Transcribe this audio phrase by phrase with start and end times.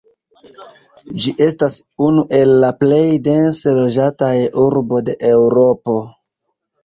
[1.25, 4.33] Ĝi estas unu el la plej dense loĝataj
[4.65, 5.97] urbo de Eŭropo.